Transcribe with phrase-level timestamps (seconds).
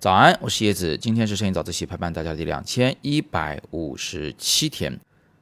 [0.00, 4.98] 早安，我是叶子，今天是摄影早自习陪伴大家的第两千一百五十七天。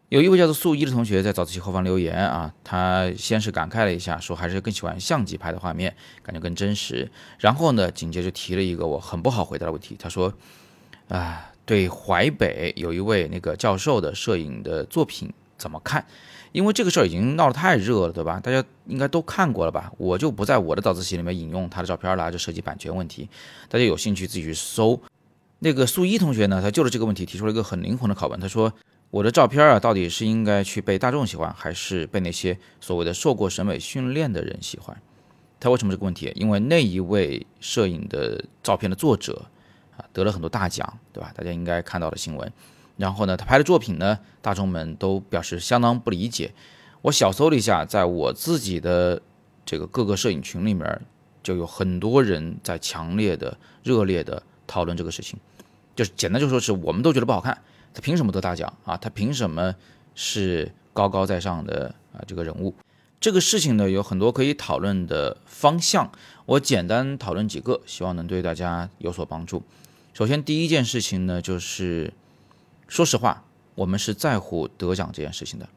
[0.08, 7.08] 有一位叫做素一的同学在早自习后方留言啊，他先是感慨了一下，说还是更喜欢相机拍的画面，感觉更真实。
[7.38, 10.32] 然后呢，紧接着提了一个我很不好回答的问题，他说
[11.08, 16.06] 啊， 对淮北有一位那个教授的摄影的作品怎么看？
[16.52, 18.40] 因为这个事儿已经闹得太热了，对吧？
[18.40, 19.92] 大家应该都看过了吧？
[19.98, 23.28] 我就不在我的早自习里面引用他的照片了，就涉及版权问题。
[23.68, 24.98] 大家有兴趣自己去搜。
[25.58, 28.40] 那个素一同学呢，他就着这个问题提出了一个很灵魂的拷问。
[28.40, 28.72] 他说
[29.10, 34.96] ：“我的照片啊，到底是应该去被大众喜欢，还是被那些所谓的受过审美训练的人喜欢？”
[35.60, 36.32] 他为什么这个问题？
[36.36, 39.44] 因为那一位摄影的照片的作者
[39.96, 41.32] 啊，得了很多大奖，对吧？
[41.34, 42.50] 大家应该看到了新闻。
[42.98, 46.52] 然后呢，他拍的作品呢，大众们都表示相当不理解。
[47.02, 49.22] 我小搜了一下，在我自己的
[49.64, 51.00] 这个各个摄影群里面，
[51.40, 55.38] 就有很多人在强烈的、热烈的讨论这个事情。
[55.94, 57.56] 就是简单就说是我们都觉得不好看，
[57.94, 58.96] 他凭什么得大奖啊？
[58.96, 59.72] 他凭什么
[60.16, 62.74] 是高高在上的啊这个人物？
[63.20, 66.10] 这个事情呢，有很多可以讨论的方向。
[66.46, 69.62] 我简单讨论几个，希望能对大家有所帮助。
[70.12, 72.12] 首先，第一件事情呢，就是。
[72.88, 73.44] 说实话，
[73.74, 75.68] 我们是在乎得奖这件事情的。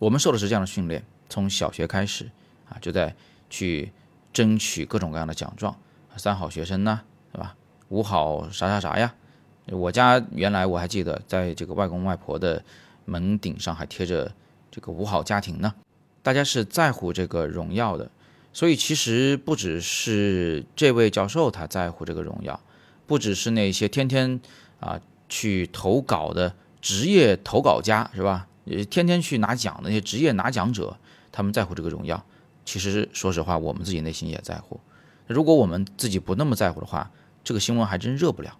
[0.00, 2.28] 我们受的是这样的训练，从小学开始
[2.68, 3.14] 啊，就在
[3.48, 3.92] 去
[4.32, 5.74] 争取各种各样的奖状，
[6.16, 7.00] 三好学生呢，
[7.32, 7.54] 对吧？
[7.88, 9.14] 五好啥啥啥呀？
[9.70, 12.62] 我家原来我还记得，在这个外公外婆的
[13.04, 14.30] 门顶上还贴着
[14.70, 15.72] 这个五好家庭呢。
[16.22, 18.10] 大家是在乎这个荣耀的，
[18.52, 22.60] 所以其实不只是这位教授他在乎这个荣耀，
[23.06, 24.40] 不只是那些天天
[24.80, 25.00] 啊。
[25.28, 28.46] 去投稿的职业投稿家是吧？
[28.64, 30.96] 也天天去拿奖的那些职业拿奖者，
[31.30, 32.24] 他们在乎这个荣耀。
[32.64, 34.80] 其实说实话，我们自己内心也在乎。
[35.26, 37.10] 如果我们自己不那么在乎的话，
[37.44, 38.58] 这个新闻还真热不了。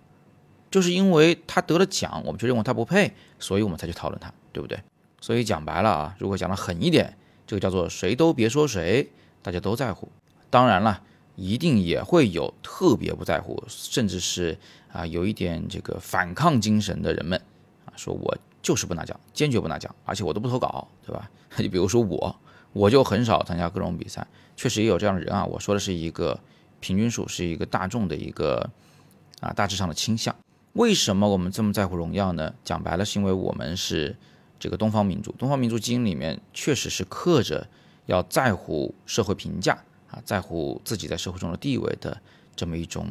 [0.71, 4.79] 就是因为他得了奖，我们就认为他不配，所以我们才去讨论他，对不对？
[5.21, 7.17] 所以讲白了啊，如果讲的狠一点，
[7.47, 9.11] 这个叫做谁都别说谁，
[9.43, 10.09] 大家都在乎。
[10.51, 11.03] 当然了。
[11.37, 14.59] 一定也会有特别不在乎，甚至是
[14.93, 17.41] 啊有一点这个反抗精神的人们
[17.85, 21.31] 啊，说我就是不拿奖，坚决不拿奖，而且我都不投稿，对吧？
[21.57, 22.35] 就比如说我，
[22.73, 24.27] 我就很少参加各种比赛，
[24.57, 25.45] 确实也有这样的人啊。
[25.45, 26.39] 我说的是一个
[26.81, 28.69] 平均数，是一个大众的一个
[29.41, 30.35] 啊大致上的倾向。
[30.73, 32.55] 为什么我们这么在乎荣耀呢？
[32.65, 34.17] 讲白了，是因为我们是
[34.59, 37.67] 这个东方民族，东方民族基因里面确实是刻着
[38.07, 39.83] 要在乎社会评价。
[40.11, 42.21] 啊，在乎自己在社会中的地位的
[42.55, 43.09] 这么一种，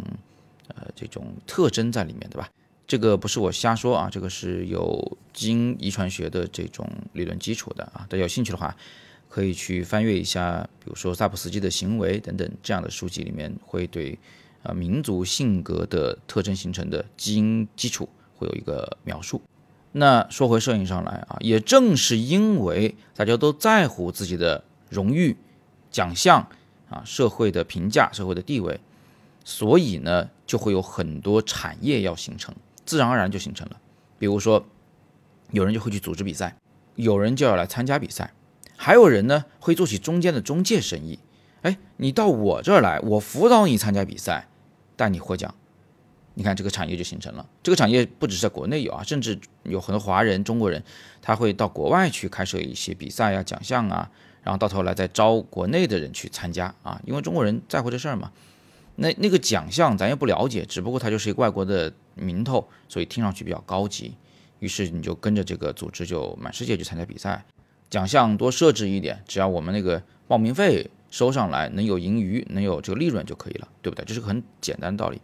[0.69, 2.49] 呃，这种特征在里面，对吧？
[2.87, 8.05] 这个不是我瞎说啊，这个是有基因遗传学的这种理论基础的啊。
[8.07, 8.75] 大家有兴趣的话，
[9.27, 14.17] 可以去翻阅一下，比如说萨普斯基的行为等等这样的书籍里面，会对
[14.61, 19.41] 啊民族性格的特征形成的基因基础会有一个描述。
[19.91, 25.35] 那说回摄影上来啊，也正是因为大家都在乎自己的荣誉
[25.89, 26.47] 奖项。
[26.89, 28.79] 啊，社会的评价、社会的地位，
[29.43, 32.53] 所以呢，就会有很多产业要形成，
[32.85, 33.79] 自然而然就形成了。
[34.19, 34.65] 比如说，
[35.51, 36.55] 有人就会去组织比赛，
[36.95, 38.33] 有人就要来参加比赛，
[38.77, 41.19] 还有人呢会做起中间的中介生意。
[41.63, 44.47] 哎，你到我这儿来，我辅导你参加比赛，
[44.95, 45.53] 带你获奖，
[46.35, 47.49] 你看这个产业就形成了。
[47.63, 50.83] 这个产业不只是在国内有啊，甚至有很多华人、中国人，
[51.21, 54.11] 他会到国外去开设一些比赛啊、奖项啊。
[54.45, 58.31] 然后到头来再招国内的人去参加啊，因为中国人在乎这事儿嘛。
[58.97, 64.13] 那那个奖项咱也不了解，只不过它就是一个外国的名头，所以听上去比较高级。
[64.59, 67.43] 于是你就跟着这个组织就满世界去参加比赛，
[67.89, 74.05] 奖项多设置一点，只要我们那个报名费收上来能有盈余，能有这个利润就可以了，对不对？
[74.05, 75.19] 这是个很简单的道理。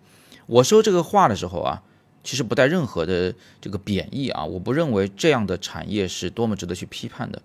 [0.47, 1.81] 我说这个话的时候啊，
[2.23, 7.41] 其实不带任何的这个贬义啊，我不认为这样的产业是多么值得去批判的。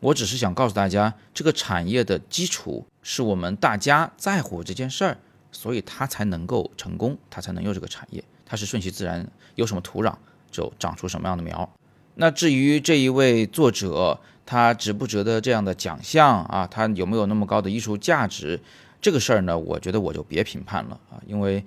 [0.00, 5.18] 我只是想告诉大家，这个产业的基础是我们大家在乎这件事儿，
[5.52, 8.24] 所以它才能够成功，它才能有这个产业。
[8.46, 10.14] 它是顺其自然，有什么土壤
[10.50, 11.70] 就长出什么样的苗。
[12.14, 16.66] 那至于这一位作者，他值不值得这样的奖项啊？
[16.66, 18.60] 他有没有那么高的艺术价值？
[19.00, 21.64] 这个事儿呢，我觉得我就别评判了啊，因为，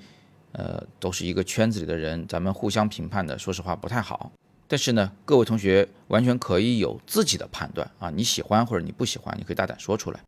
[0.52, 4.32] 呃，都是一个圈子里的人，咱们互相评判的，说实话不太好。
[4.68, 10.20] 但是呢，各位同学完全可以有自己的判断啊，你喜欢或者你不喜欢，你可以大胆说出来。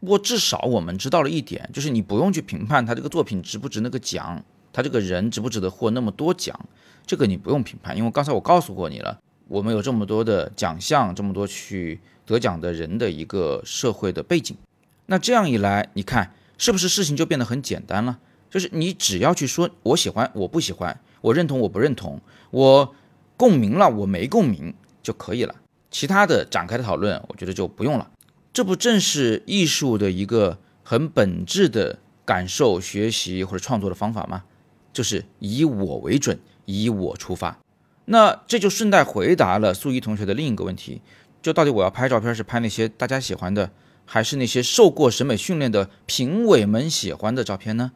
[0.00, 6.58] 不过至少我们知道了一点，就是你不用去评判他这个作品值不值那个奖，他这个人值不值得获那么多奖，
[7.06, 9.18] 这个你不用评判，因为刚才我告诉过你了，
[9.48, 14.54] 我们有这么多的奖项，这么多去得奖的人的一个社会的背景。
[15.06, 18.18] 那这样一来，你看是不是事情就变得很简单了？
[18.50, 22.20] 就是你只要去说我喜欢，我不喜欢，我认同，我不认同，
[22.50, 22.94] 我
[23.44, 25.54] 共鸣了，我没共鸣就可以了。
[25.90, 28.10] 其他的展开的讨论，我觉得就不用了。
[28.54, 34.44] 这不正是艺术的一个很本质的感受、学习或者创作的方法吗？
[34.94, 37.58] 就是以我为准，以我出发。
[38.06, 41.02] 那这就顺带回答了素一同学的另一个问题：
[41.42, 43.70] 就到底我要拍照片是拍那些大家喜欢的，
[44.06, 47.92] 还是那些受过审美训练的评委们喜欢的照片呢？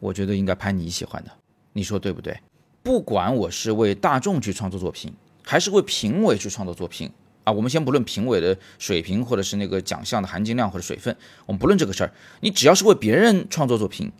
[0.00, 1.30] 我觉得应该拍你喜欢的，
[1.74, 2.40] 你说对不对？
[2.84, 5.10] 不管我是为大众去创作作品，
[5.42, 7.10] 还是为评委去创作作品
[7.42, 11.16] 啊，我们先不论评委的水平，或者是那个奖项的含金量或者水分，
[11.46, 14.12] 我们不论这个事儿，你只要是为别人创作作品，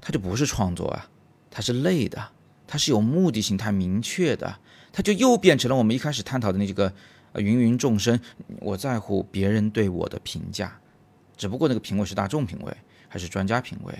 [0.00, 1.10] 它就不是创作啊，
[1.50, 2.30] 它是累的，
[2.66, 4.58] 它是有目的性太明确的，
[4.90, 6.90] 它就又变成了我们一开始探讨的那几个
[7.34, 8.18] 芸芸众生，
[8.60, 10.80] 我在乎别人对我的评价，
[11.36, 12.74] 只不过那个评委是大众评委
[13.06, 13.94] 还是专家评委。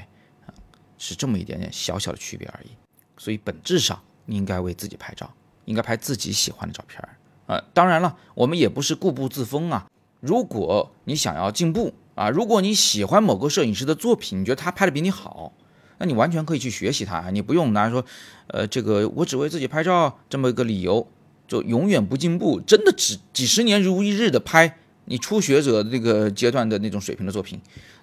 [1.00, 2.70] 是这么一点点小小的区别而已，
[3.18, 5.30] 所以本质上你应该为自己拍照，
[5.66, 7.62] 应该拍自己喜欢的照片儿啊。
[7.74, 9.86] 当然了，我们也不是固步自封啊。
[10.20, 15.52] 如果你想要进步啊，如果你喜欢某个摄影师的作品，你觉得他拍的比你好，
[15.98, 18.04] 那你完全可以去学习他，你不用拿说，
[18.48, 21.06] 呃，这个我只为自己拍照这么一个理由，
[21.46, 24.78] 就永远不进步，真的只几十年如一日的拍
[25.08, 27.60] 你初学者那个阶段的那种水平的作品。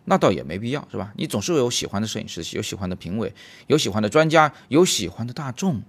[0.07, 1.11] 那倒也没必要，是吧？
[1.15, 3.33] 你总是有喜欢的摄影师，有喜欢的评委，
[3.65, 5.81] 有喜欢的专家，有喜欢的大众。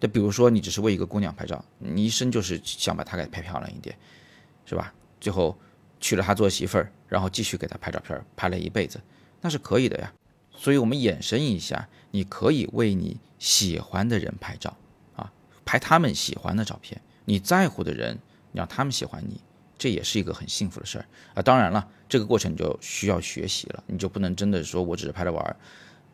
[0.00, 3.96] 就比如说，你只是为一个姑娘拍照，你一生就是想把她给拍漂亮一点，
[4.66, 4.92] 是吧？
[5.20, 5.56] 最后
[6.00, 9.00] 娶了她做媳妇儿，然后继续给她拍照片，拍了一辈子，
[9.40, 10.12] 那是可以的呀。
[10.56, 14.76] 所以，我们衍生一下，你可以为你喜欢的人拍照
[15.14, 15.32] 啊，
[15.64, 18.18] 拍他们喜欢的照片，你在乎的人，
[18.52, 19.40] 让他们喜欢你。
[19.76, 21.04] 这也是一个很幸福的事儿
[21.34, 21.42] 啊！
[21.42, 25.56] 当然了，这个过程就需要学习了，你就不能真的说我只是拍着玩儿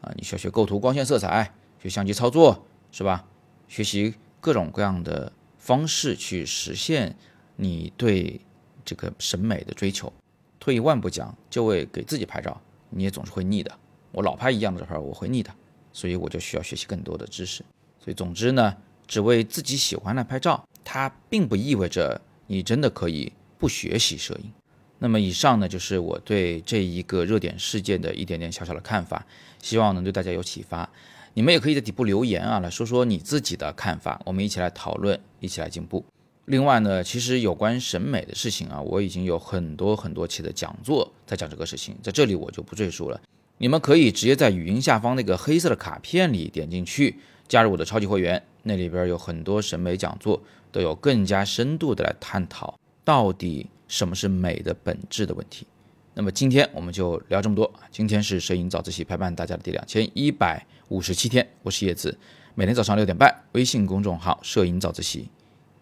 [0.01, 0.13] 啊！
[0.17, 1.53] 你需要学构图、光线、色彩，
[1.83, 3.25] 学相机操作，是吧？
[3.69, 7.15] 学习各种各样的方式去实现
[7.57, 8.41] 你对
[8.85, 10.13] 这个审美的追求。
[10.59, 13.71] 退一万步讲，就为给自己拍照，你也总是会腻的。
[14.13, 15.55] 我老拍一样的照片，我会腻的，
[15.93, 17.63] 所以我就需要学习更多的知识。
[18.03, 18.75] 所以总之呢，
[19.07, 23.33] 只为自己喜欢来拍照，它并不意味着你真的可以。
[23.61, 24.51] 不学习摄影，
[24.99, 29.25] 那么以上呢就是我对这一个热点事件的一点点小小的看法，
[29.63, 30.89] 希望能对大家有启发。
[31.35, 36.05] 你们也可以在底部留言啊，来说说你自己的看法，我们一起来讨论，一起来进步。
[36.47, 43.21] 另外呢，其实有关审美的事情啊，我已经有很多很多期的讲座在讲这个事情，在这里我就不赘述了。
[43.59, 47.17] 你们可以直接在语音下方那个黑色的卡片里点进去，
[47.47, 50.43] 加入我的超级会员，那里边有很多审美讲座，
[50.73, 52.77] 都有更加深度的来探讨。
[53.11, 55.67] 到底什么是美的本质的问题？
[56.15, 57.69] 那么今天我们就聊这么多。
[57.91, 62.17] 今天是摄影早自习陪伴大家的第两千一百五十七天，我是叶子，
[62.55, 65.29] 每天早上六点半，微信公众号“摄影早自习”，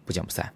[0.06, 0.50] 不见不散。